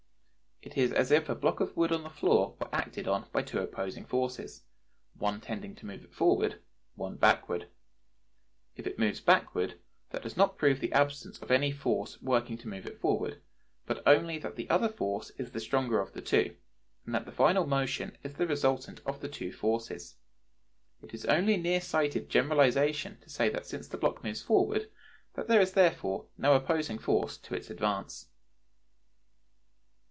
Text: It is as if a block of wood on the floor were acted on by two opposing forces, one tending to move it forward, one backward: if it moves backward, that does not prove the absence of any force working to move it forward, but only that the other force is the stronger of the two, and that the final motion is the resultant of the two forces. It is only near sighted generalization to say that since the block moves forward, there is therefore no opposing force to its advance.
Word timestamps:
It 0.63 0.77
is 0.77 0.91
as 0.93 1.09
if 1.09 1.27
a 1.27 1.33
block 1.33 1.59
of 1.59 1.75
wood 1.75 1.91
on 1.91 2.03
the 2.03 2.09
floor 2.11 2.55
were 2.59 2.69
acted 2.71 3.07
on 3.07 3.27
by 3.33 3.41
two 3.41 3.57
opposing 3.59 4.05
forces, 4.05 4.63
one 5.17 5.41
tending 5.41 5.75
to 5.77 5.87
move 5.87 6.03
it 6.03 6.13
forward, 6.13 6.61
one 6.93 7.15
backward: 7.17 7.67
if 8.75 8.85
it 8.85 8.99
moves 8.99 9.19
backward, 9.19 9.79
that 10.11 10.21
does 10.21 10.37
not 10.37 10.59
prove 10.59 10.79
the 10.79 10.93
absence 10.93 11.39
of 11.39 11.49
any 11.49 11.71
force 11.71 12.21
working 12.21 12.59
to 12.59 12.67
move 12.67 12.85
it 12.85 12.99
forward, 13.01 13.41
but 13.87 14.03
only 14.07 14.37
that 14.37 14.55
the 14.55 14.69
other 14.69 14.87
force 14.87 15.31
is 15.31 15.49
the 15.51 15.59
stronger 15.59 15.99
of 15.99 16.13
the 16.13 16.21
two, 16.21 16.55
and 17.07 17.15
that 17.15 17.25
the 17.25 17.31
final 17.31 17.65
motion 17.65 18.15
is 18.23 18.35
the 18.35 18.45
resultant 18.47 19.01
of 19.03 19.19
the 19.19 19.27
two 19.29 19.51
forces. 19.51 20.15
It 21.01 21.11
is 21.15 21.25
only 21.25 21.57
near 21.57 21.81
sighted 21.81 22.29
generalization 22.29 23.19
to 23.21 23.31
say 23.31 23.49
that 23.49 23.65
since 23.65 23.87
the 23.87 23.97
block 23.97 24.23
moves 24.23 24.43
forward, 24.43 24.91
there 25.33 25.59
is 25.59 25.71
therefore 25.73 26.27
no 26.37 26.55
opposing 26.55 26.99
force 26.99 27.35
to 27.39 27.55
its 27.55 27.71
advance. 27.71 28.27